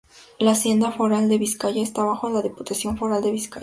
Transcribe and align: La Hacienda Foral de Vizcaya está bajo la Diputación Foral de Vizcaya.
La 0.39 0.53
Hacienda 0.53 0.91
Foral 0.91 1.29
de 1.29 1.37
Vizcaya 1.37 1.83
está 1.83 2.03
bajo 2.03 2.27
la 2.31 2.41
Diputación 2.41 2.97
Foral 2.97 3.21
de 3.21 3.29
Vizcaya. 3.33 3.59